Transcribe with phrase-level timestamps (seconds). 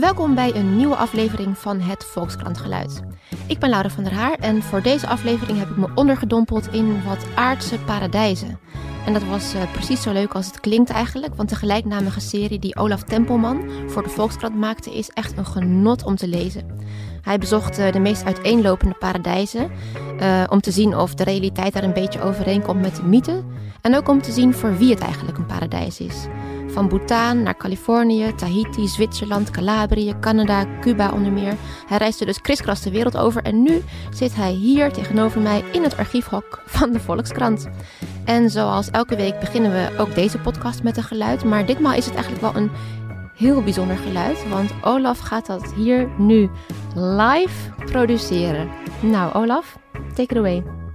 [0.00, 3.00] Welkom bij een nieuwe aflevering van het Volkskrantgeluid.
[3.46, 7.04] Ik ben Laura van der Haar en voor deze aflevering heb ik me ondergedompeld in
[7.04, 8.58] wat aardse paradijzen.
[9.06, 12.58] En dat was uh, precies zo leuk als het klinkt eigenlijk, want de gelijknamige serie
[12.58, 16.66] die Olaf Tempelman voor de Volkskrant maakte is echt een genot om te lezen.
[17.22, 19.70] Hij bezocht uh, de meest uiteenlopende paradijzen
[20.20, 23.42] uh, om te zien of de realiteit daar een beetje overeenkomt met de mythe
[23.80, 26.26] en ook om te zien voor wie het eigenlijk een paradijs is.
[26.72, 31.54] Van Bhutan naar Californië, Tahiti, Zwitserland, Calabrië, Canada, Cuba onder meer.
[31.86, 35.82] Hij reisde dus kriskras de wereld over en nu zit hij hier tegenover mij in
[35.82, 37.68] het archiefhok van de Volkskrant.
[38.24, 42.04] En zoals elke week beginnen we ook deze podcast met een geluid, maar ditmaal is
[42.04, 42.70] het eigenlijk wel een
[43.34, 46.50] heel bijzonder geluid, want Olaf gaat dat hier nu
[46.94, 48.68] live produceren.
[49.00, 49.78] Nou, Olaf,
[50.14, 50.89] take it away.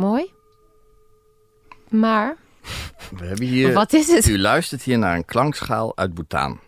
[0.00, 0.32] Mooi.
[1.88, 2.36] Maar.
[3.18, 3.72] We hebben hier.
[3.72, 4.26] Wat is het?
[4.26, 6.60] U luistert hier naar een klankschaal uit Bhutan.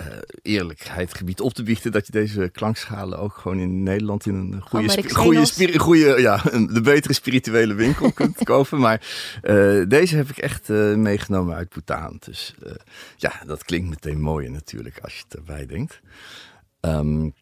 [0.00, 0.06] Uh,
[0.42, 4.60] eerlijkheid gebied op te biechten dat je deze klankschalen ook gewoon in Nederland in een
[4.60, 8.78] goede, Oh, goede, goede, goede ja, een, de betere spirituele winkel kunt kopen.
[8.78, 9.00] Maar
[9.42, 12.16] uh, deze heb ik echt uh, meegenomen uit Bhutan.
[12.24, 12.54] Dus
[13.16, 16.00] ja, dat klinkt meteen mooier natuurlijk als je het erbij denkt.
[16.80, 17.34] Um,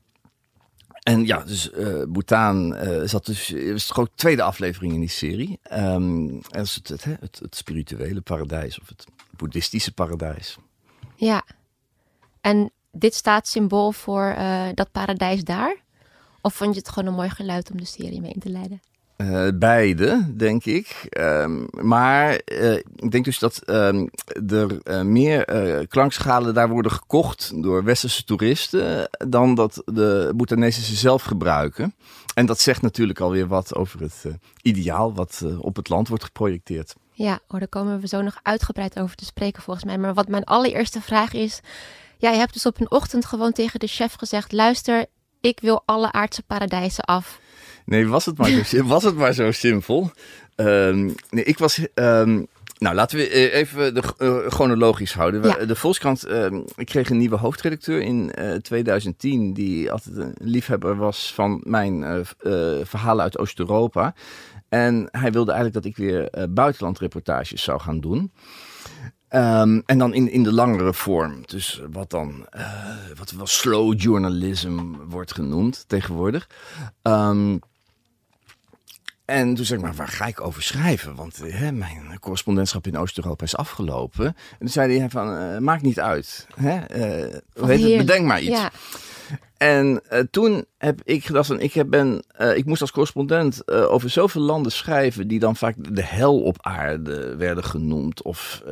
[1.03, 5.61] en ja, dus uh, Bhutan uh, zat dus, was de tweede aflevering in die serie.
[5.63, 10.57] Dat is het, het, spirituele paradijs of het boeddhistische paradijs.
[11.17, 11.45] Ja,
[12.41, 15.77] en dit staat symbool voor uh, dat paradijs daar?
[16.41, 18.81] Of vond je het gewoon een mooi geluid om de serie mee in te leiden?
[19.23, 21.07] Uh, beide, denk ik.
[21.19, 24.11] Um, maar uh, ik denk dus dat um,
[24.49, 25.45] er uh, meer
[25.89, 31.95] klankschalen daar worden gekocht door westerse toeristen dan dat de Bhutanese ze zelf gebruiken.
[32.35, 34.25] En dat zegt natuurlijk alweer wat over het
[34.63, 36.95] ideaal wat op het land wordt geprojecteerd.
[37.13, 39.99] Ja, oh, daar komen we zo nog uitgebreid over te spreken volgens mij.
[39.99, 41.61] Maar wat mijn allereerste vraag is,
[42.19, 45.07] jij hebt dus op een ochtend gewoon tegen de chef gezegd, luister,
[45.41, 47.41] ik wil alle aardse paradijzen af.
[47.85, 50.11] Nee, was het maar zo, was het maar zo simpel.
[50.57, 51.87] Um, nee, ik was.
[51.95, 52.47] Um,
[52.83, 55.43] nou, laten we even de, uh, chronologisch houden.
[55.43, 55.65] Ja.
[55.65, 60.97] De Volkskrant, uh, ik kreeg een nieuwe hoofdredacteur in uh, 2010, die altijd een liefhebber
[60.97, 62.27] was van mijn
[62.83, 64.15] verhalen uit Oost-Europa.
[64.69, 68.33] En hij wilde eigenlijk dat ik weer buitenlandreportages zou gaan doen.
[69.35, 71.43] Um, en dan in, in de langere vorm.
[71.47, 72.47] Dus wat dan
[73.19, 76.49] wat wel slow journalism wordt genoemd tegenwoordig.
[77.03, 77.61] Um,
[79.33, 81.15] en toen zei ik, maar waar ga ik over schrijven?
[81.15, 84.27] Want hè, mijn correspondentschap in Oost-Europa is afgelopen.
[84.27, 86.47] En toen zei hij van, uh, maakt niet uit.
[86.55, 86.99] Hè?
[87.29, 88.51] Uh, Oh, weet het, bedenk maar iets.
[88.59, 88.71] Ja.
[89.57, 93.63] En uh, toen heb ik gedacht, van, ik, heb ben, uh, ik moest als correspondent
[93.67, 98.63] uh, over zoveel landen schrijven die dan vaak de hel op aarde werden genoemd of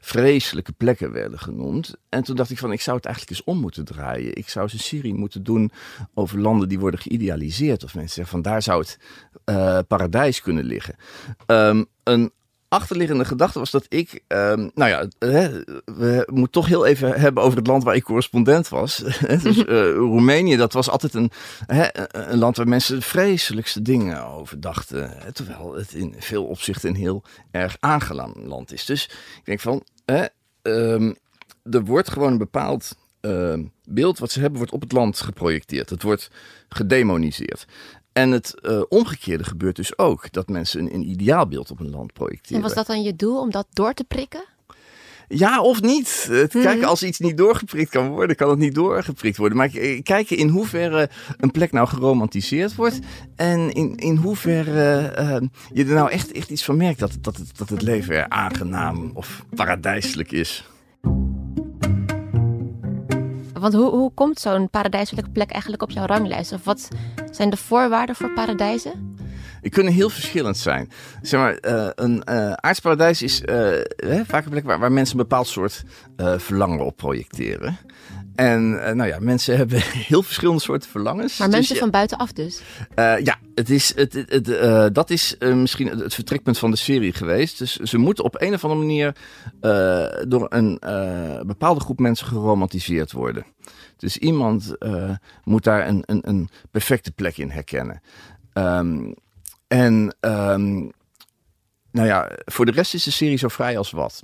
[0.00, 1.94] vreselijke plekken werden genoemd.
[2.08, 4.36] En toen dacht ik van, ik zou het eigenlijk eens om moeten draaien.
[4.36, 5.70] Ik zou eens een serie moeten doen
[6.14, 7.84] over landen die worden geïdealiseerd.
[7.84, 10.96] Of mensen zeggen van, daar zou het paradijs kunnen liggen.
[11.46, 12.32] Um, een
[12.76, 17.42] achterliggende gedachte was dat ik, um, nou ja, hè, we moeten toch heel even hebben
[17.42, 18.96] over het land waar ik correspondent was.
[19.42, 21.30] dus uh, Roemenië, dat was altijd een,
[21.66, 21.86] hè,
[22.30, 25.12] een land waar mensen de vreselijkste dingen over dachten.
[25.32, 28.84] Terwijl het in veel opzichten een heel erg aangenaam land is.
[28.84, 29.04] Dus
[29.36, 30.24] ik denk van, hè,
[30.62, 31.16] um,
[31.70, 35.90] er wordt gewoon een bepaald uh, beeld wat ze hebben, wordt op het land geprojecteerd.
[35.90, 36.30] Het wordt
[36.68, 37.66] gedemoniseerd.
[38.16, 40.32] En het uh, omgekeerde gebeurt dus ook.
[40.32, 42.56] Dat mensen een, een ideaalbeeld op een land projecteren.
[42.56, 44.44] En was dat dan je doel om dat door te prikken?
[45.28, 46.26] Ja of niet.
[46.30, 46.48] Mhm.
[46.48, 49.58] kijken als iets niet doorgeprikt kan worden, kan het niet doorgeprikt worden.
[49.58, 52.98] Maar k- kijken in hoeverre een plek nou geromantiseerd wordt.
[53.36, 55.36] En in, in hoeverre uh,
[55.72, 58.28] je er nou echt, echt iets van merkt dat, dat, het, dat het leven er
[58.28, 60.64] aangenaam of paradijselijk is.
[63.60, 66.52] Want hoe, hoe komt zo'n paradijselijke plek eigenlijk op jouw ranglijst?
[66.52, 66.88] Of wat
[67.30, 69.16] zijn de voorwaarden voor paradijzen?
[69.60, 70.90] Die kunnen heel verschillend zijn.
[71.22, 73.42] Zeg maar, uh, een uh, aardsparadijs is
[73.96, 75.84] hè, vaak een plek waar, waar mensen een bepaald soort
[76.16, 77.78] verlangen op projecteren.
[78.36, 81.38] En uh, nou ja, mensen hebben heel verschillende soorten verlangens.
[81.38, 82.62] Maar mensen dus, van buitenaf dus?
[82.94, 86.70] Uh, ja, het is, het, het, het, uh, dat is uh, misschien het vertrekpunt van
[86.70, 87.58] de serie geweest.
[87.58, 89.14] Dus ze moeten op een of andere manier
[90.28, 90.78] door een
[91.46, 93.46] bepaalde groep mensen geromantiseerd worden.
[93.96, 94.76] Dus iemand
[95.44, 98.00] moet daar een, een, een perfecte plek in herkennen.
[98.54, 99.14] Um,
[99.68, 100.90] en um,
[101.90, 104.22] nou ja, voor de rest is de serie zo vrij als wat.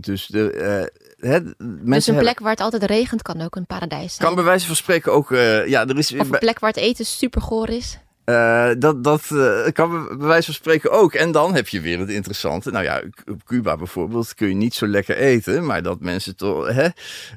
[0.00, 0.90] Dus de,
[1.20, 4.26] hè, dus een plek hebben, waar het altijd regent kan ook een paradijs zijn.
[4.26, 5.30] kan bij wijze van spreken ook.
[5.30, 7.98] Uh, ja, er is, Of een plek waar het eten super goor is.
[8.24, 11.14] Uh, dat dat uh, kan bij wijze van spreken ook.
[11.14, 12.70] En dan heb je weer het interessante.
[12.70, 15.66] Nou ja, op Cuba bijvoorbeeld kun je niet zo lekker eten.
[15.66, 16.88] Maar dat mensen toch, hè,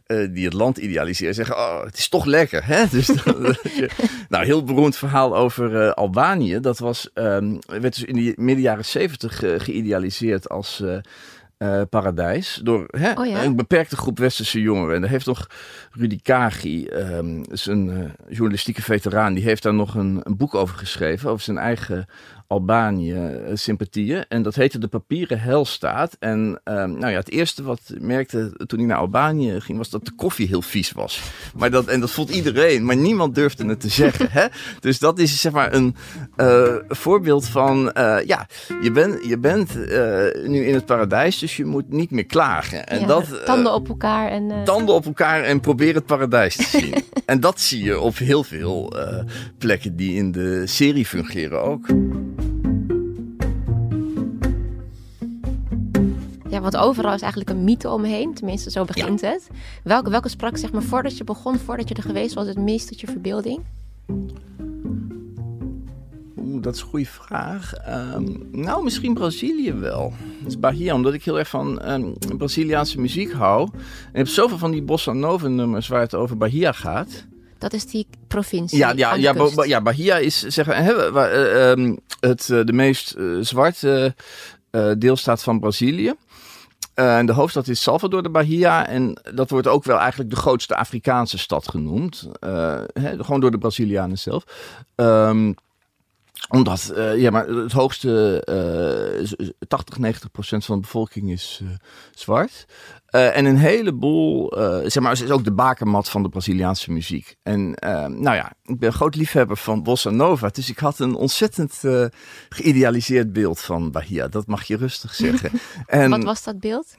[0.08, 2.66] uh, die het land idealiseren zeggen: Oh, het is toch lekker.
[2.66, 2.84] Hè?
[2.92, 3.12] Dus
[4.30, 6.60] nou, heel beroemd verhaal over Albanië.
[6.60, 10.84] Dat was, um, werd dus in de midden jaren zeventig geïdealiseerd als
[11.64, 12.60] uh, paradijs.
[12.64, 14.96] Door hè, oh een beperkte groep westerse jongeren.
[14.96, 15.48] En daar heeft nog
[15.92, 20.78] Rudy Kagi, um, een uh, journalistieke veteraan, die heeft daar nog een, een, boek over
[20.78, 21.30] geschreven.
[21.30, 22.06] Over zijn eigen
[22.54, 24.26] Albanië-sympathieën.
[24.30, 26.16] En dat heette De Papieren Helstaat.
[26.20, 29.90] En um, nou ja, het eerste wat ik merkte toen hij naar Albanië ging, was
[29.90, 31.22] dat de koffie heel vies was.
[31.56, 34.28] Maar dat, en dat vond iedereen, maar niemand durfde het te zeggen.
[34.32, 34.46] Hè?
[34.80, 35.96] Dus dat is zeg maar een
[36.38, 38.48] uh, voorbeeld van, uh, ja,
[38.82, 42.88] je, ben, je bent uh, nu in het paradijs, dus je moet niet meer klagen.
[42.88, 44.30] En ja, dat, tanden op elkaar.
[44.30, 46.94] En, tanden op elkaar en probeer het paradijs te zien.
[47.26, 48.94] en dat zie je op heel veel
[49.58, 51.88] plekken die in de serie fungeren ook.
[56.64, 58.34] Want overal is eigenlijk een mythe omheen.
[58.34, 59.30] Tenminste, zo begint ja.
[59.30, 59.48] het.
[59.84, 62.88] Welke, welke sprak, zeg maar, voordat je begon, voordat je er geweest was, het meest
[62.88, 63.62] tot je verbeelding?
[66.38, 67.74] Oeh, dat is een goede vraag.
[67.90, 70.14] Um, nou, misschien Brazilië wel.
[70.46, 73.70] Is Bahia, omdat ik heel erg van um, Braziliaanse muziek hou.
[73.72, 77.26] En ik heb zoveel van die bossa nova nummers waar het over Bahia gaat.
[77.58, 78.78] Dat is die provincie.
[78.78, 82.74] Ja, ja, ja, ba ja Bahia is zeggen, hè, waar, uh, um, het, uh, de
[82.74, 84.16] meest uh, zwarte
[84.98, 86.14] deelstaat van Brazilië.
[86.96, 88.88] Uh, de hoofdstad is Salvador de Bahia.
[88.88, 92.30] En dat wordt ook wel eigenlijk de grootste Afrikaanse stad genoemd.
[92.94, 94.44] Hè, gewoon door de Brazilianen zelf.
[94.96, 95.56] Um,
[96.50, 98.44] omdat, uh, ja, maar het hoogste
[99.68, 101.62] 80, 90 procent van de bevolking is
[102.12, 102.66] zwart.
[103.16, 106.92] Uh, en een heleboel, uh, zeg maar, het is ook de bakermat van de Braziliaanse
[106.92, 107.36] muziek.
[107.44, 111.00] En uh, nou ja, ik ben een groot liefhebber van bossa nova, dus ik had
[111.00, 111.82] een ontzettend
[112.50, 114.28] geïdealiseerd beeld van Bahia.
[114.28, 115.52] Dat mag je rustig zeggen.
[115.86, 116.96] en, Wat was dat beeld?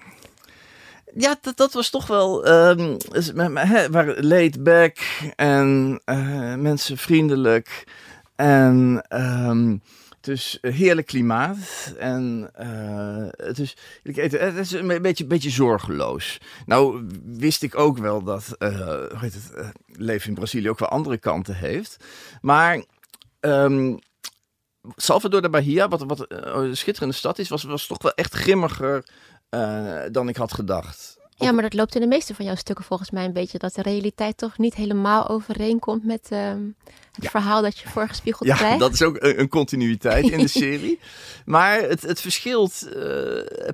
[1.16, 2.96] Ja, dat, dat was toch wel, um,
[3.90, 4.98] waar laid back
[5.36, 6.00] en
[6.58, 7.84] mensen vriendelijk
[8.36, 9.04] en...
[9.08, 9.82] Um,
[10.24, 11.92] dus heerlijk klimaat.
[11.98, 16.38] En uh, het, is, het is een beetje, beetje zorgeloos.
[16.66, 21.18] Nou wist ik ook wel dat hoe heet het, leven in Brazilië ook wel andere
[21.18, 22.04] kanten heeft.
[22.40, 22.84] Maar
[23.40, 23.98] um,
[24.96, 29.04] Salvador de Bahia, wat, wat een schitterende stad is, was, was toch wel echt grimmiger
[30.10, 31.18] dan ik had gedacht.
[31.36, 33.58] Ja, maar dat loopt in de meeste van jouw stukken volgens mij een beetje.
[33.58, 36.48] Dat de realiteit toch niet helemaal overeenkomt met uh,
[37.12, 37.30] het ja.
[37.30, 38.74] verhaal dat je voorgespiegeld ja, krijgt.
[38.74, 40.98] Ja, dat is ook een, een continuïteit in de serie.
[41.44, 42.92] maar het, het verschilt uh,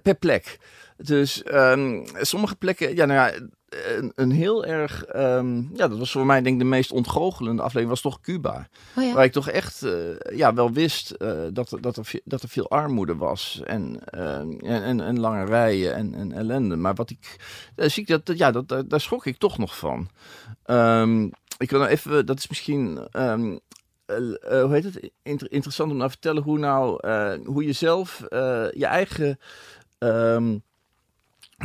[0.02, 0.58] per plek.
[0.96, 6.10] Dus um, sommige plekken, ja, nou ja, een, een heel erg, um, ja, dat was
[6.10, 8.68] voor mij denk ik de meest ontgoochelende aflevering, was toch Cuba.
[8.96, 9.12] Oh ja.
[9.12, 9.92] Waar ik toch echt, uh,
[10.32, 14.38] ja, wel wist uh, dat, dat, er, dat er veel armoede was en, uh,
[14.86, 16.76] en, en, lange rijen en, en ellende.
[16.76, 17.36] Maar wat ik,
[17.76, 20.08] zie ik dat, ja, dat, daar, daar schrok ik toch nog van.
[20.66, 23.60] Um, ik wil nou even, dat is misschien um,
[24.18, 25.10] uh, hoe heet het?
[25.22, 29.38] Inter interessant om nou te vertellen hoe nou, uh, hoe je zelf uh, je eigen,
[29.98, 30.62] um,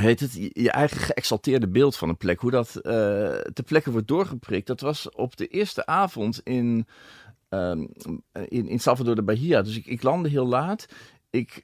[0.03, 4.67] heet het, je eigen geëxalteerde beeld van een plek, hoe dat te plekken wordt doorgeprikt.
[4.67, 6.87] Dat was op de eerste avond in,
[7.49, 7.89] um,
[8.47, 9.61] in, in Salvador de Bahia.
[9.61, 10.85] Dus ik, ik landde heel laat.
[11.29, 11.63] Ik,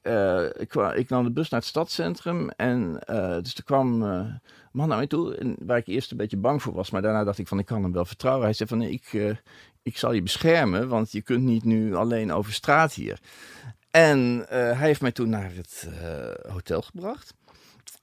[0.58, 3.00] ik, ik, nam de bus naar het stadscentrum en
[3.42, 4.04] dus er kwam
[4.72, 7.24] man naar mij toe, en waar ik eerst een beetje bang voor was, maar daarna
[7.24, 8.44] dacht ik van ik kan hem wel vertrouwen.
[8.44, 9.36] Hij zei van ik, uh,
[9.82, 13.20] ik zal je beschermen, want je kunt niet nu alleen over straat hier.
[13.92, 17.34] En uh, hij heeft mij toen naar het uh, hotel gebracht.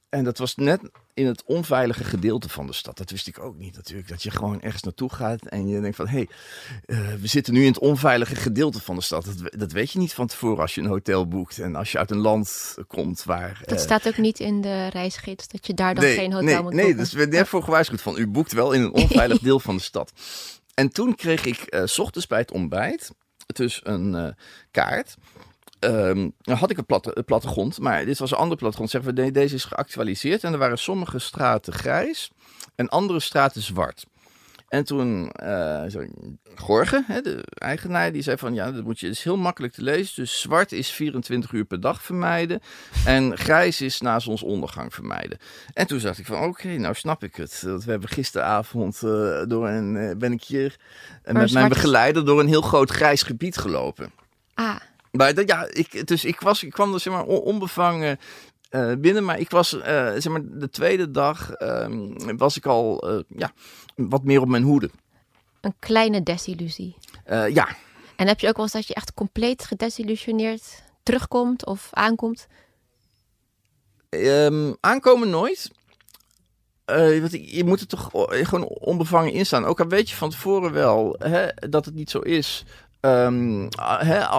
[0.09, 0.81] En dat was net
[1.15, 2.97] in het onveilige gedeelte van de stad.
[2.97, 4.09] Dat wist ik ook niet natuurlijk.
[4.09, 6.09] Dat je gewoon ergens naartoe gaat en je denkt van...
[6.09, 6.29] hé, hey,
[6.87, 9.25] uh, we zitten nu in het onveilige gedeelte van de stad.
[9.25, 11.59] Dat, dat, weet je niet van tevoren als je een hotel boekt.
[11.59, 13.61] En als je uit een land komt waar...
[13.65, 16.47] Dat uh, staat ook niet in de reisgids, dat je daar dan nee, geen hotel
[16.47, 16.97] nee, moet nee, boeken.
[16.97, 18.19] Nee, dus werd net voor gewaarschuwd van...
[18.19, 20.13] u boekt wel in een onveilig deel van de stad.
[20.75, 23.11] En toen kreeg ik uh, s ochtends bij het ontbijt...
[23.47, 24.35] dus een
[24.71, 25.17] kaart...
[25.81, 28.91] Um, nou had ik een platte, plattegrond, maar dit was een andere plattegrond.
[28.91, 32.31] Zeggen we, nee, deze is geactualiseerd en er waren sommige straten grijs
[32.75, 34.07] en andere straten zwart.
[34.69, 35.83] En toen, uh,
[36.55, 39.83] Gorge, hè, de eigenaar, die zei van ja, dat moet je, is heel makkelijk te
[39.83, 40.15] lezen.
[40.15, 42.61] Dus zwart is 24 uur per dag vermijden
[43.05, 45.39] en grijs is na zonsondergang vermijden.
[45.73, 47.61] En toen dacht ik van oké, okay, nou snap ik het.
[47.61, 50.77] We hebben gisteravond uh, door een, uh, ben ik hier
[51.25, 54.11] met mijn begeleider door een heel groot grijs gebied gelopen.
[54.55, 54.77] Ah.
[55.19, 58.19] Maar dat, ja, ik, dus ik, was, ik kwam er zeg maar onbevangen
[58.71, 61.87] uh, binnen, maar ik was uh, zeg maar de tweede dag uh,
[62.37, 63.53] was ik al uh, ja,
[63.95, 64.91] wat meer op mijn hoede.
[65.61, 66.97] Een kleine desillusie.
[67.51, 67.69] ja.
[68.17, 72.47] En heb je ook wel eens dat je echt compleet gedesillusioneerd terugkomt of aankomt?
[74.09, 75.71] Ehm, aankomen nooit.
[76.87, 79.65] Uh, je moet er toch gewoon onbevangen in staan.
[79.65, 82.65] Ook al weet je van tevoren wel hè, dat het niet zo is.
[83.01, 83.69] Um,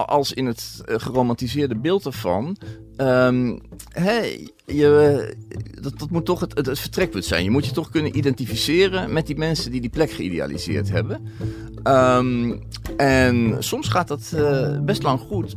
[0.06, 2.56] als in het eh, geromantiseerde beeld ervan.
[2.96, 3.60] Um,
[4.66, 5.34] je,
[5.80, 7.44] dat, dat, moet toch het, het, vertrekpunt zijn.
[7.44, 11.26] Je moet je toch kunnen identificeren met die mensen die die plek geïdealiseerd hebben.
[11.84, 12.62] Um,
[12.96, 15.56] en soms gaat dat uh, best lang goed.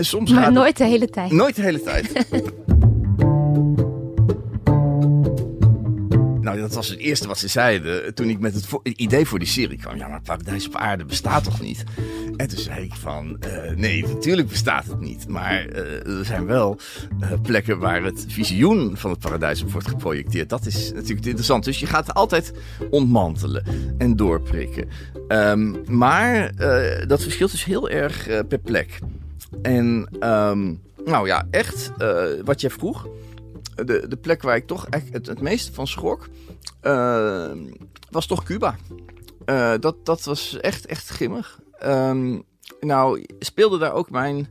[0.04, 1.30] soms maar gaat nooit de hele tijd.
[1.30, 2.12] Nooit de hele tijd.
[6.60, 9.78] dat was het eerste wat ze zeiden toen ik met het, idee voor die serie
[9.78, 9.96] kwam.
[9.96, 11.84] Ja, maar Paradijs op Aarde bestaat toch niet?
[12.36, 15.28] En toen zei ik van, uh, nee, natuurlijk bestaat het niet.
[15.28, 16.80] Maar uh, er zijn wel
[17.42, 20.48] plekken waar het visioen van het paradijs op wordt geprojecteerd.
[20.48, 21.64] Dat is natuurlijk interessant.
[21.64, 22.52] Dus je gaat het altijd
[22.90, 23.64] ontmantelen
[23.98, 24.88] en doorprikken.
[25.28, 26.52] Um, maar
[27.06, 28.98] dat verschilt dus heel erg per plek.
[29.62, 31.92] En um, nou ja, echt
[32.44, 33.08] wat jij vroeg
[33.86, 36.28] de, de plek waar ik toch echt het, het meeste van schrok,
[38.10, 38.76] was toch Cuba.
[39.46, 41.60] Uh, dat, dat was echt, echt grimmig.
[41.84, 42.42] Um,
[42.80, 44.48] nou, speelde daar ook mijn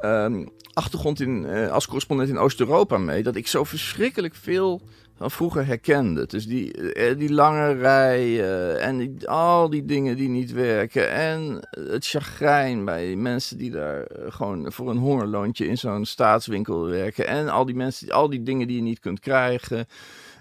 [0.00, 3.22] um, achtergrond in, uh, als correspondent in Oost-Europa mee.
[3.22, 4.82] Dat ik zo verschrikkelijk veel
[5.18, 6.26] van vroeger herkende.
[6.26, 11.10] Dus die, eh, die lange rijen en al die dingen die niet werken.
[11.10, 16.86] En het chagrijn bij mensen die daar eh, gewoon voor een hongerloontje in zo'n staatswinkel
[16.86, 17.26] werken.
[17.26, 19.86] En al die mensen, al die dingen die je niet kunt krijgen.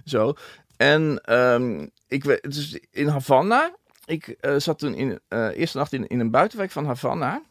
[0.06, 0.34] Zo.
[0.78, 3.76] En um, ik dus in Havana.
[4.06, 7.42] Ik uh, zat toen in uh, eerste nacht in, in een buitenwijk van Havana.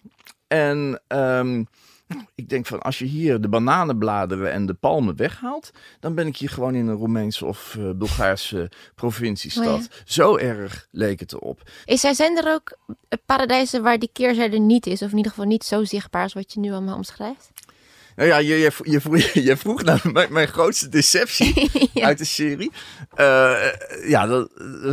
[0.46, 1.66] En um,
[2.34, 6.36] ik denk van als je hier de bananenbladeren en de palmen weghaalt, dan ben ik
[6.36, 9.66] hier gewoon in een Roemeense of uh, Bulgaarse provinciestad.
[9.66, 11.70] Oh Zo erg leek het erop.
[11.84, 12.78] Is er, zijn er ook
[13.26, 16.52] paradijzen waar die keerzijde niet is, of in ieder geval niet zo zichtbaar als wat
[16.52, 17.50] je nu allemaal omschrijft?
[18.16, 21.70] Nou ja, je, je, je, vroeg, je vroeg naar mijn, mijn grootste deceptie
[22.08, 22.72] uit de serie.
[23.16, 23.72] Uh,
[24.06, 24.50] ja, dat,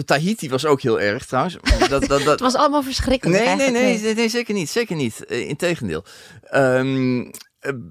[0.07, 1.57] Tahiti was ook heel erg trouwens.
[1.79, 2.25] Dat, dat, dat...
[2.25, 3.45] het was allemaal verschrikkelijk.
[3.45, 4.69] Nee, nee, nee, nee, zeker niet.
[4.69, 5.25] Zeker niet.
[5.27, 6.03] Uh, Integendeel.
[6.53, 7.31] Um,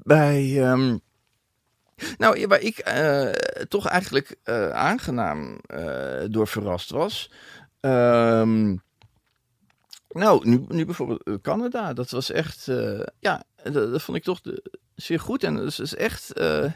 [0.05, 0.71] bij.
[0.71, 1.01] Um,
[2.19, 3.31] nou, waar ik uh,
[3.69, 4.37] toch eigenlijk
[4.73, 5.61] aangenaam
[6.31, 7.33] door verrast was.
[7.81, 8.83] Um,
[10.09, 11.93] nou, nu, nu bijvoorbeeld Canada.
[11.93, 12.69] Dat was echt.
[13.21, 14.41] ja, dat, dat, vond ik toch
[14.95, 15.45] zeer goed.
[15.45, 16.41] En het is echt.
[16.41, 16.71] Uh,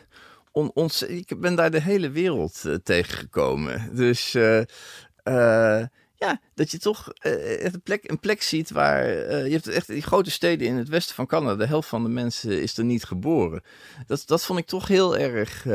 [0.52, 3.90] on, ik ben daar de hele wereld uh, tegengekomen.
[3.96, 4.62] Dus uh,
[6.18, 9.08] ja, dat je toch een, plek, een plek ziet waar.
[9.46, 11.56] je hebt echt die grote steden in het westen van Canada.
[11.56, 13.62] De helft van de mensen is er niet geboren.
[14.06, 15.66] Dat, dat vond ik toch heel erg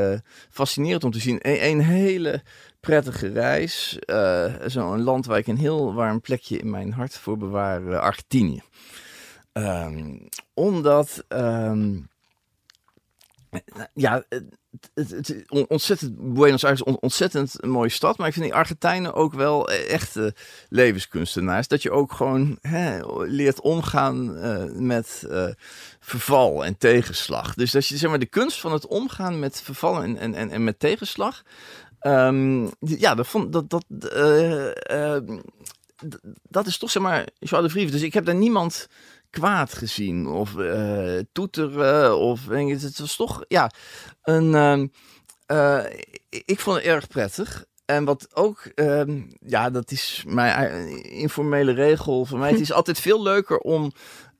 [0.50, 1.38] fascinerend om te zien.
[1.40, 2.42] Een, een hele
[2.80, 3.98] prettige reis.
[4.66, 7.98] Zo'n land waar ik een heel warm plekje in mijn hart voor bewaar.
[7.98, 8.62] Argentinië.
[9.52, 11.24] Um, omdat.
[11.28, 12.10] Um,
[13.94, 14.24] ja,
[14.94, 18.18] het, het, ontzettend, Buenos Aires ontzettend een mooie stad.
[18.18, 20.34] Maar ik vind die Argentijnen ook wel echte
[20.68, 21.68] levenskunstenaars.
[21.68, 25.48] Dat je ook gewoon hè, leert omgaan uh, met uh,
[26.00, 27.54] verval en tegenslag.
[27.54, 30.50] Dus dat je zeg maar de kunst van het omgaan met verval en, en, en,
[30.50, 31.42] en met tegenslag.
[32.00, 33.70] Um, ja, dat vond dat.
[33.70, 33.84] dat
[36.48, 37.90] dat is toch zeg maar Joie de Vries.
[37.90, 38.88] Dus ik heb daar niemand
[39.32, 42.18] kwaad gezien of uh, toeteren.
[42.18, 43.70] Of, het was toch ja,
[44.22, 44.90] een.
[45.46, 45.84] Uh,
[46.28, 47.64] ik vond het erg prettig.
[47.84, 49.02] En wat ook, uh,
[49.40, 52.50] ja, dat is mijn informele regel voor mij.
[52.50, 53.92] Het is altijd veel leuker om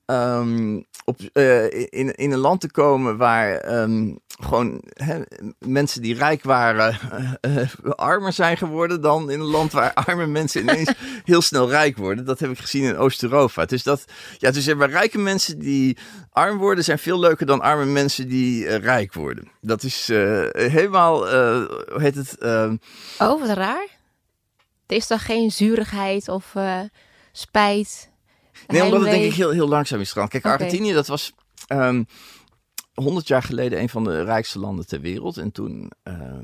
[0.05, 5.21] um, op, uh, in, in een land te komen waar um, gewoon hè,
[5.59, 6.97] mensen die rijk waren
[7.41, 11.97] uh, armer zijn geworden dan in een land waar arme mensen ineens heel snel rijk
[11.97, 12.25] worden.
[12.25, 13.65] Dat heb ik gezien in Oost-Europa.
[13.65, 14.05] Dus dat,
[14.37, 15.97] ja, dus er rijke mensen die
[16.31, 19.51] arm worden zijn veel leuker dan arme mensen die uh, rijk worden.
[19.61, 20.07] Dat is
[20.53, 22.37] helemaal, hoe heet het?
[23.19, 23.87] Oh, wat raar.
[24.87, 26.55] Er is dan geen zuurigheid of
[27.31, 28.11] spijt?
[28.67, 30.27] Nee, omdat het denk ik heel, heel langzaam is gegaan.
[30.27, 31.33] Kijk, Argentinië, dat was
[31.67, 32.03] um, ehm,
[32.93, 35.37] 100 jaar geleden een van de rijkste landen ter wereld.
[35.37, 36.39] En toen uh,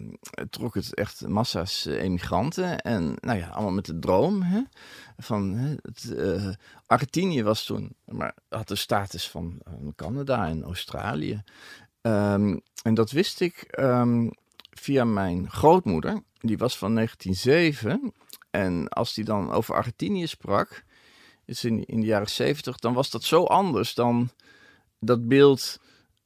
[0.50, 2.80] trok het echt massa's uh, emigranten.
[2.80, 4.62] En nou ja, allemaal met de droom hè,
[5.18, 5.54] van...
[5.82, 6.50] Het, uh,
[6.86, 9.62] Argentinië was toen, maar had de status van
[9.96, 11.44] Canada en Australië.
[12.02, 14.32] Um, en dat wist ik um,
[14.70, 16.24] via mijn grootmoeder.
[16.40, 18.14] Die was van 1907.
[18.52, 20.84] En als die dan over Argentinië sprak
[21.46, 24.30] is in, in de jaren zeventig, dan was dat zo anders dan
[25.00, 25.80] dat beeld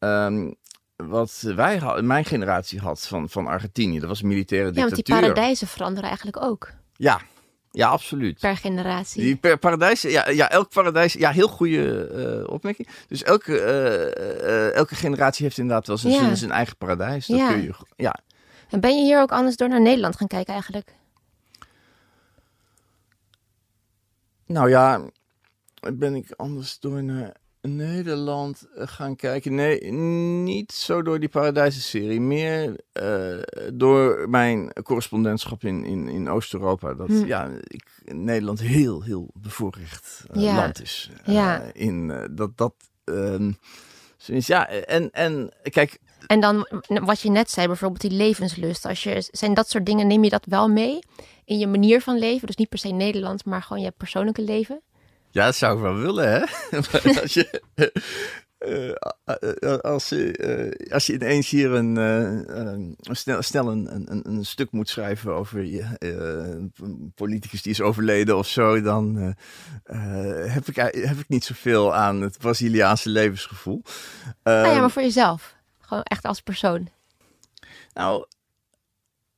[0.03, 0.55] um,
[0.95, 3.99] wat wij hadden, mijn generatie had van, van Argentinië.
[3.99, 4.89] Dat was militaire dictatuur.
[4.89, 6.71] Ja, want die paradijzen veranderen eigenlijk ook.
[6.95, 7.21] Ja,
[7.71, 8.39] Ja, absoluut.
[8.39, 9.21] per generatie.
[9.21, 12.87] Die per paradijs, ja, ja, elk paradijs, ja, heel goede eh, opmerking.
[13.07, 16.19] Dus elke, eh, eh, elke generatie heeft inderdaad wel zijn, Ja.
[16.19, 17.27] zijn, zijn eigen paradijs.
[17.27, 17.47] Dat Ja.
[17.47, 18.19] kun je, ja.
[18.69, 20.95] En ben je hier ook anders door naar Nederland gaan kijken eigenlijk?
[24.45, 25.01] Nou ja,
[25.93, 27.33] ben ik anders door naar
[27.67, 29.55] Nederland eh, gaan kijken?
[29.55, 29.91] Nee,
[30.43, 32.21] niet zo door die Paradijzen-serie.
[32.21, 33.37] Meer eh,
[33.73, 36.93] door mijn correspondentschap in, in, in Oost-Europa.
[36.93, 37.25] Dat Hm.
[37.25, 40.55] ja, ik, Nederland heel, heel bevoorrecht eh, Ja.
[40.55, 41.09] land is.
[41.25, 41.61] Ja.
[41.73, 43.51] in, dat, dat, ehm,
[44.17, 48.85] zoiets, ja, en, en kijk, En dan wat je net zei, bijvoorbeeld die levenslust.
[48.85, 50.99] Als je, zijn dat soort dingen, neem je dat wel mee
[51.45, 52.47] in je manier van leven?
[52.47, 54.81] Dus niet per se Nederland, maar gewoon je persoonlijke leven?
[55.33, 56.41] Ja, dat zou ik wel willen, hè?
[57.21, 58.89] als je, eh,
[59.23, 64.45] eh, als, je, eh, als je ineens hier een, eh, snel, snel een, een, een
[64.45, 69.17] stuk moet schrijven over je, eh, een politicus die is overleden of zo, dan
[69.83, 73.81] eh, eh, heb, ik, heb ik niet zoveel aan het Braziliaanse levensgevoel.
[74.43, 75.55] nou ja, Ehm, maar voor jezelf.
[75.79, 76.89] Gewoon echt als persoon.
[77.93, 78.25] Nou,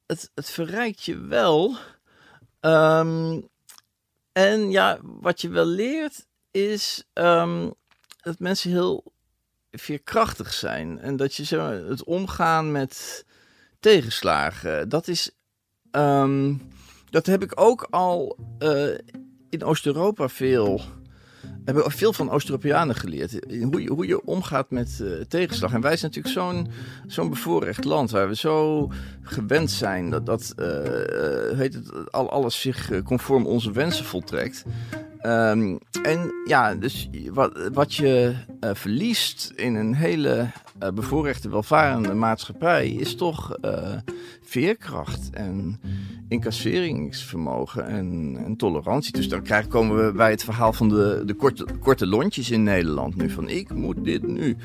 [0.06, 1.75] het, het verrijkt je wel.
[2.60, 3.40] Ehm,
[4.36, 7.70] en ja, wat je wel leert is ehm,
[8.22, 9.13] dat mensen heel
[9.72, 11.00] veerkrachtig zijn.
[11.00, 13.25] En dat je zo het omgaan met
[13.80, 14.89] tegenslagen.
[14.89, 15.32] Dat is.
[15.92, 16.54] ehm,
[17.10, 18.98] dat heb ik ook al eh,
[19.50, 20.82] in Oost-Europa veel.
[21.66, 23.40] Hebben veel van Oost-Europeanen geleerd.
[23.72, 25.74] Hoe je, hoe je omgaat met eh, tegenslag.
[25.74, 26.68] En wij zijn natuurlijk zo'n
[27.08, 28.90] zo'n bevoorrecht land waar we zo
[29.22, 34.64] gewend zijn dat, dat eh, eh, heet het, al, alles zich conform onze wensen voltrekt.
[35.20, 38.34] Ehm, en ja, dus wat, wat je
[38.74, 40.48] verliest in een hele
[40.94, 43.58] bevoorrechte, welvarende maatschappij is toch
[44.44, 45.80] veerkracht en
[46.27, 49.12] incasseringsvermogen en, en tolerantie.
[49.13, 52.63] Dus dan krijgen, komen we bij het verhaal van de, de korte, korte lontjes in
[52.63, 53.29] Nederland nu.
[53.29, 54.58] Van ik moet dit nu.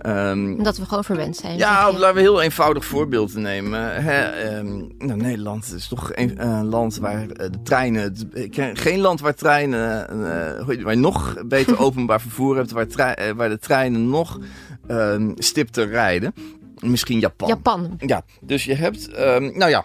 [0.00, 1.58] Ehm, Omdat we gewoon verwend zijn.
[1.58, 4.02] ja, of laten we een heel eenvoudig voorbeeld nemen.
[4.02, 8.14] Hè, ehm, nou, Nederland is toch een, land waar eh, de treinen...
[8.50, 10.08] ken geen land waar treinen...
[10.08, 12.70] eh, het, waar je nog beter openbaar vervoer hebt.
[12.70, 14.38] Waar, trei- eh, waar de treinen nog
[14.86, 16.34] ehm, stipter rijden.
[16.80, 17.48] Misschien Japan.
[17.48, 17.96] Japan.
[17.98, 19.08] Ja, dus je hebt...
[19.08, 19.84] ehm, nou ja,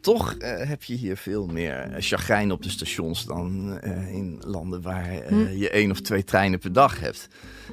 [0.00, 4.42] toch eh, heb je hier veel meer eh, chagrijn op de stations dan eh, in
[4.46, 5.48] landen waar Hm.
[5.48, 7.28] je één of twee treinen per dag hebt.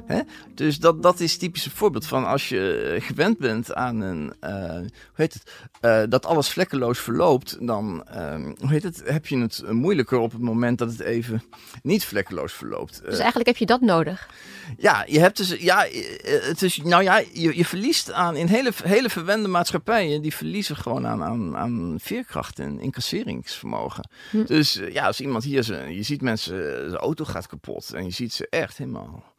[0.05, 0.21] Hè?
[0.53, 4.89] Dus dat, dat is typisch een voorbeeld van als je gewend bent aan een, hoe
[5.13, 5.33] heet
[5.79, 10.31] het, dat alles vlekkeloos verloopt, dan ehm, hoe heet het, heb je het moeilijker op
[10.31, 11.43] het moment dat het even
[11.83, 13.01] niet vlekkeloos verloopt.
[13.03, 14.29] Dus eigenlijk heb je dat nodig.
[14.77, 18.47] Ja, je hebt dus, ja, eh, het is, nou ja, je, je verliest aan, in
[18.47, 24.09] hele, hele verwende maatschappijen, die verliezen gewoon aan, aan, aan veerkracht en incasseringsvermogen.
[24.31, 24.43] Hm.
[24.45, 27.93] Dus eh, ja, als iemand hier, zijn, je ziet mensen, eh, de auto gaat kapot
[27.93, 29.33] en je ziet ze echt helemaal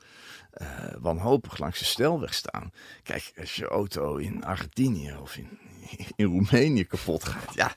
[0.50, 2.72] eh, wanhopig langs de snelweg staan.
[3.02, 5.58] Kijk, als je auto in Argentinië of in,
[6.16, 7.74] in Roemenië kapot gaat, ja,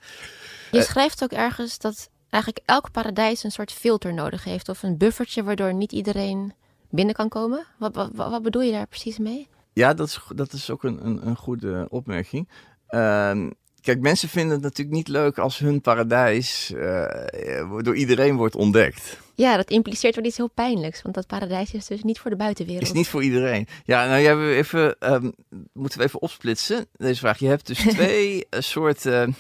[0.71, 0.83] Je Eh.
[0.85, 4.69] schrijft ook ergens dat eigenlijk elk paradijs een soort filter nodig heeft.
[4.69, 6.53] Of een buffertje waardoor niet iedereen
[6.89, 7.65] binnen kan komen.
[7.77, 9.47] Wat, wat, wat bedoel je daar precies mee?
[9.73, 12.49] Ja, dat is, dat is ook een, een, een goede opmerking.
[12.87, 13.49] Ehm,
[13.81, 19.19] kijk, mensen vinden het natuurlijk niet leuk als hun paradijs eh, door iedereen wordt ontdekt.
[19.35, 21.01] Ja, dat impliceert wel iets heel pijnlijks.
[21.01, 22.83] Want dat paradijs is dus niet voor de buitenwereld.
[22.83, 23.67] Is niet voor iedereen.
[23.83, 25.31] Ja, nou ja, we even, ehm,
[25.73, 27.39] moeten we even opsplitsen, deze vraag.
[27.39, 29.35] Je hebt dus twee eh, soorten,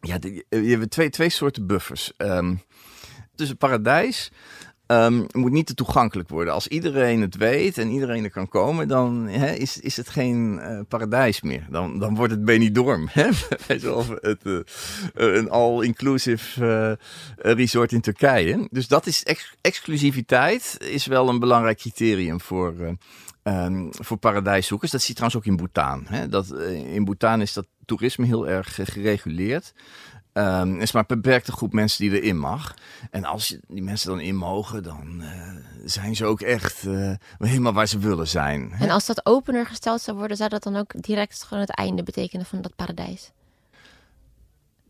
[0.00, 2.12] ja, je hebt twee, twee soorten buffers.
[2.16, 2.54] Ehm,
[3.34, 4.30] dus een paradijs
[4.86, 6.54] ehm, moet niet te toegankelijk worden.
[6.54, 10.80] Als iedereen het weet en iedereen er kan komen, dan is, is het geen eh,
[10.88, 11.66] paradijs meer.
[11.70, 13.08] Dan, dan wordt het Benidorm.
[13.66, 14.58] Het, eh,
[15.14, 16.60] een all-inclusive
[17.36, 18.68] eh, resort in Turkije.
[18.70, 22.96] Dus dat is ex- exclusiviteit is wel een belangrijk criterium voor,
[23.42, 24.90] ehm, voor paradijszoekers.
[24.90, 26.04] Dat zie je trouwens ook in Bhutan.
[26.06, 26.28] Hè?
[26.28, 29.72] Dat, in Bhutan is dat toerisme heel erg gereguleerd.
[30.34, 32.74] Er is maar een beperkte groep mensen die erin mag.
[33.10, 37.12] En als je- die mensen dan in mogen, dan eh, zijn ze ook echt eh,
[37.38, 38.72] helemaal waar ze willen zijn.
[38.78, 42.02] En als dat opener gesteld zou worden, zou dat dan ook direct gewoon het einde
[42.02, 43.30] betekenen van dat paradijs?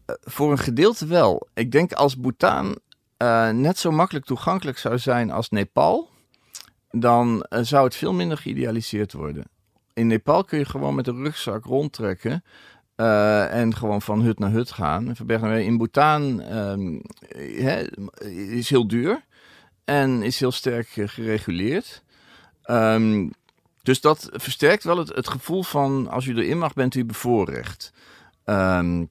[0.07, 1.47] Voor een gedeelte wel.
[1.55, 2.79] Ik denk als Bhutan
[3.17, 6.09] eh, net zo makkelijk toegankelijk zou zijn als Nepal,
[6.91, 9.45] dan eh, zou het veel minder geïdealiseerd worden.
[9.93, 12.45] In Nepal kun je gewoon met een rugzak rondtrekken
[12.95, 15.17] eh, en gewoon van hut naar hut gaan.
[15.57, 16.99] In Bhutan ehm,
[18.55, 19.25] is heel duur
[19.85, 22.03] en is heel sterk eh, gereguleerd.
[22.63, 23.29] Ehm,
[23.83, 27.93] dus dat versterkt wel het, gevoel van als u erin mag, bent u bevoorrecht.
[28.45, 29.05] Ehm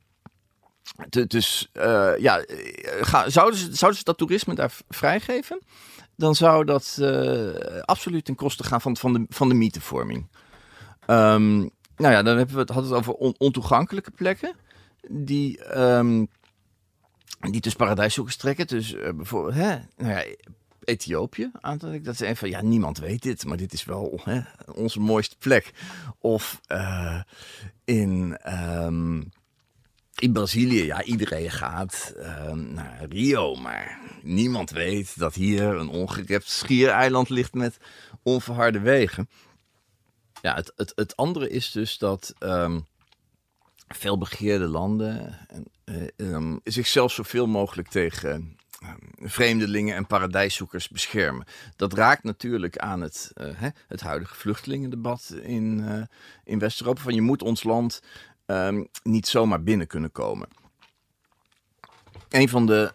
[1.28, 1.70] dus
[2.18, 2.46] ja,
[3.28, 5.62] zouden, ze, zouden ze dat toerisme daar vrijgeven?
[6.16, 6.98] Dan zou dat
[7.82, 10.28] absoluut ten koste gaan van, van, de, van de mythevorming.
[11.08, 14.56] Um, nou ja, dan hebben we het, hadden we het over ontoegankelijke plekken.
[15.10, 16.28] Die, um,
[17.40, 18.68] die dus paradijszoekers trekken.
[18.68, 20.24] Dus bijvoorbeeld, hè, nou ja,
[20.84, 22.02] Ethiopië aantal.
[22.02, 24.42] Dat is een van, ja, niemand weet dit, maar dit is wel hè,
[24.74, 25.74] onze mooiste plek.
[26.20, 27.22] Of uh,
[27.84, 28.38] in,
[28.84, 29.32] um,
[30.20, 36.50] in Brazilië, ja, iedereen gaat uh, naar Rio, maar niemand weet dat hier een ongerept
[36.50, 37.78] schiereiland ligt met
[38.24, 39.30] onverharde wegen.
[40.44, 42.88] Ja, het, het, het andere is dus dat um,
[43.88, 45.38] veel begeerde landen
[45.86, 51.46] uh, um, zichzelf zoveel mogelijk tegen Ehm, vreemdelingen en paradijszoekers beschermen.
[51.76, 56.02] Dat raakt natuurlijk aan het, uh, hè, het huidige vluchtelingendebat in, uh,
[56.44, 57.02] in West-Europa.
[57.02, 58.02] Van je moet ons land
[59.04, 60.48] niet zomaar binnen kunnen komen.
[62.30, 62.94] Een van de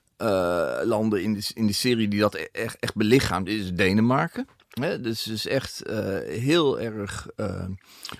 [0.84, 4.48] landen in de, in de serie die dat e-, echt, echt belichaamt is Denemarken.
[4.82, 5.82] Hè, dus het is echt
[6.26, 7.28] heel erg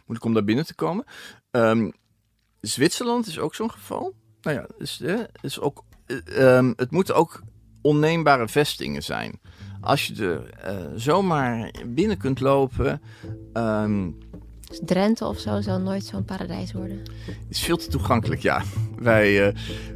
[0.07, 1.05] moeilijk om daar binnen te komen.
[1.51, 1.93] Um,
[2.61, 4.15] Zwitserland is ook zo'n geval.
[4.41, 5.03] Nou ja, dus,
[5.41, 5.85] is ook,
[6.39, 7.43] um, het moet ook
[7.83, 9.41] onneembare vestingen zijn.
[9.81, 10.15] Als je
[10.63, 13.03] er zomaar binnen kunt lopen.
[13.53, 14.19] Um,
[14.85, 16.99] Drenthe of zo zou nooit zo'n paradijs worden.
[17.27, 18.63] Het is veel te toegankelijk, ja.
[18.99, 19.55] Wij, uh,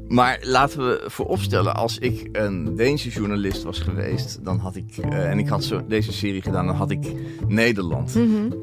[0.09, 5.31] maar laten we vooropstellen, als ik een Deense journalist was geweest, dan had ik, uh,
[5.31, 7.13] en ik had zo deze serie gedaan, dan had ik
[7.49, 8.63] Nederland mm -hmm.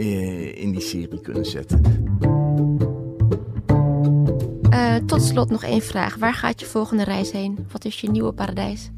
[0.56, 2.08] in die serie kunnen zetten.
[5.06, 6.16] tot slot nog één vraag.
[6.16, 7.68] Waar gaat je volgende reis heen?
[7.72, 8.92] Wat is je nieuwe paradijs?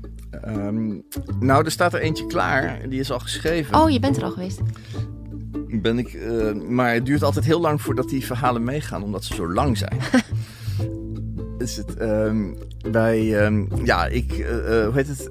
[0.48, 1.04] Um,
[1.40, 2.90] nou, er staat er eentje klaar.
[2.90, 3.82] Die is al geschreven.
[3.82, 4.62] Oh, je bent er al geweest.
[5.72, 9.36] Ben ik, uh, maar het duurt altijd heel lang voordat die verhalen meegaan, omdat ze
[9.36, 9.98] zo lang zijn.
[11.58, 12.58] is het um,
[12.92, 14.48] bij, um, ja, ik, uh,
[14.86, 15.30] hoe heet het?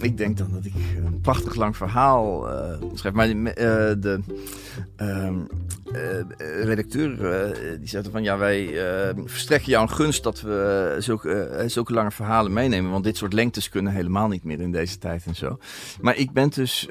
[0.00, 3.14] ik denk dan dat ik een prachtig lang verhaal uh, schrijf.
[3.14, 3.28] Maar
[4.00, 4.20] de
[6.62, 7.16] redacteur
[7.78, 8.70] die zei van ja, wij
[9.24, 12.90] verstrekken jou een gunst dat we zulke, zulke lange verhalen meenemen.
[12.90, 15.58] Want dit soort lengtes kunnen helemaal niet meer in deze tijd en zo.
[16.00, 16.88] Maar ik ben dus.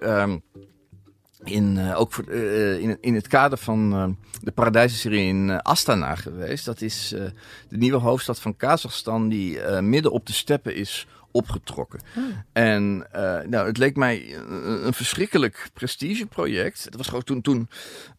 [1.44, 4.08] In, uh, ook voor, uh, in, in het kader van uh,
[4.42, 6.66] de Paradijzenserie in Astana geweest.
[6.66, 7.10] Dat is
[7.70, 12.00] de nieuwe hoofdstad van Kazachstan die midden op de steppen is opgetrokken.
[12.18, 12.24] Oh.
[12.54, 13.08] En
[13.50, 16.84] nou, het leek mij een, een verschrikkelijk prestigeproject.
[16.84, 17.70] Het was gewoon toen, toen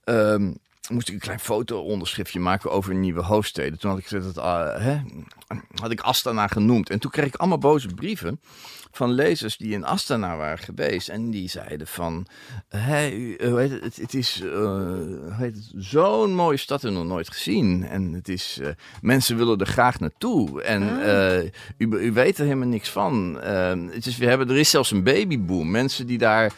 [0.04, 0.56] um,
[0.90, 3.78] moest ik een klein foto-onderschriftje maken over nieuwe hoofdsteden.
[3.78, 4.34] Toen had ik, dat,
[4.80, 5.00] hè,
[5.74, 6.90] had ik Astana genoemd.
[6.90, 8.40] En toen kreeg ik allemaal boze brieven
[8.92, 11.08] van lezers die in Astana waren geweest.
[11.08, 12.26] En die zeiden van,
[12.68, 17.84] hey, het, het, het is uh, zo'n mooie stad en nog nooit gezien.
[17.84, 18.68] En het is, uh,
[19.00, 20.62] mensen willen er graag naartoe.
[20.62, 21.42] En uh,
[21.78, 23.38] u, u weet er helemaal niks van.
[23.90, 25.70] het is, we hebben, er is zelfs een babyboom.
[25.70, 26.52] Mensen die daar,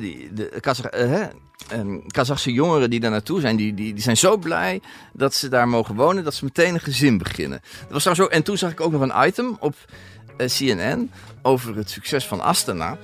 [0.00, 1.26] die, de, hè,
[1.72, 4.80] um, Kazachse jongeren die daar naartoe zijn, die, die, die zijn zo blij
[5.12, 7.60] dat ze daar mogen wonen, dat ze meteen een gezin beginnen.
[7.88, 8.26] Dat was zo.
[8.26, 9.74] En toen zag ik ook nog een item op
[10.38, 11.10] uh, CNN
[11.42, 12.98] over het succes van Astana.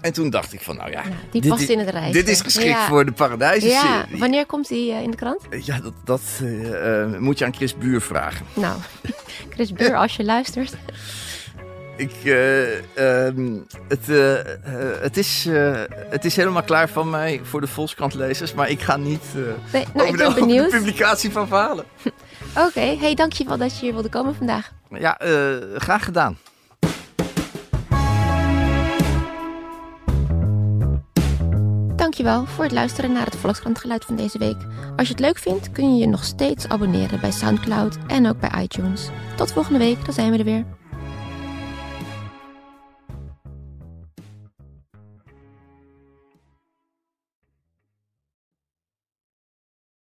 [0.00, 2.12] En toen dacht ik van, nou ja, ja die past in het reis.
[2.12, 2.86] Dit is geschikt ja.
[2.86, 4.06] voor de paradijzen ja.
[4.10, 5.42] Wanneer komt die uh, in de krant?
[5.60, 8.46] Ja, dat, dat uh, moet je aan Chris Buur vragen.
[8.54, 8.78] Nou,
[9.54, 10.74] Chris Buur, als je luistert.
[11.96, 14.34] Ik, uh, um, het, uh,
[15.00, 15.48] het, is,
[16.08, 19.22] het is helemaal klaar van mij voor de Volkskrant-lezers, maar ik ga niet
[19.72, 21.84] nee, nou, over, de, over, de, publicatie van verhalen.
[22.56, 22.96] Oké, okay.
[22.98, 24.72] hey, dankjewel dat je hier wilde komen vandaag.
[24.90, 25.18] Ja,
[25.76, 26.38] graag gedaan.
[31.96, 34.56] Dankjewel voor het luisteren naar het Volkskrant-geluid van deze week.
[34.96, 38.40] Als je het leuk vindt, kun je je nog steeds abonneren bij Soundcloud en ook
[38.40, 39.08] bij iTunes.
[39.36, 40.64] Tot volgende week, dan zijn we er weer.